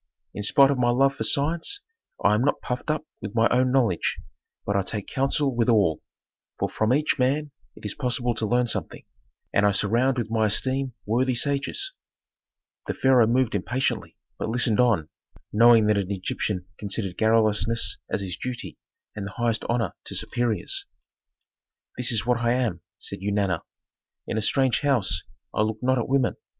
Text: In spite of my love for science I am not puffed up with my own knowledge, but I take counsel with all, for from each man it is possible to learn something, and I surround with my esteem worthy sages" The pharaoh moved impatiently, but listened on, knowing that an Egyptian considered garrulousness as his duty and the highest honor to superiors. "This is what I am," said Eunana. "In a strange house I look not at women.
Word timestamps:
In 0.33 0.41
spite 0.41 0.71
of 0.71 0.79
my 0.79 0.89
love 0.89 1.13
for 1.13 1.21
science 1.23 1.79
I 2.25 2.33
am 2.33 2.41
not 2.41 2.59
puffed 2.59 2.89
up 2.89 3.05
with 3.21 3.35
my 3.35 3.47
own 3.49 3.71
knowledge, 3.71 4.17
but 4.65 4.75
I 4.75 4.81
take 4.81 5.05
counsel 5.05 5.55
with 5.55 5.69
all, 5.69 6.01
for 6.57 6.69
from 6.69 6.91
each 6.91 7.19
man 7.19 7.51
it 7.75 7.85
is 7.85 7.93
possible 7.93 8.33
to 8.33 8.47
learn 8.47 8.65
something, 8.65 9.05
and 9.53 9.63
I 9.63 9.69
surround 9.69 10.17
with 10.17 10.31
my 10.31 10.47
esteem 10.47 10.93
worthy 11.05 11.35
sages" 11.35 11.93
The 12.87 12.95
pharaoh 12.95 13.27
moved 13.27 13.53
impatiently, 13.53 14.17
but 14.39 14.49
listened 14.49 14.79
on, 14.79 15.09
knowing 15.53 15.85
that 15.85 15.99
an 15.99 16.09
Egyptian 16.11 16.65
considered 16.79 17.15
garrulousness 17.15 17.99
as 18.09 18.21
his 18.21 18.35
duty 18.37 18.79
and 19.15 19.27
the 19.27 19.33
highest 19.33 19.63
honor 19.69 19.93
to 20.05 20.15
superiors. 20.15 20.87
"This 21.97 22.11
is 22.11 22.25
what 22.25 22.39
I 22.39 22.53
am," 22.53 22.81
said 22.97 23.19
Eunana. 23.19 23.61
"In 24.25 24.35
a 24.39 24.41
strange 24.41 24.81
house 24.81 25.21
I 25.53 25.61
look 25.61 25.77
not 25.83 25.99
at 25.99 26.09
women. 26.09 26.37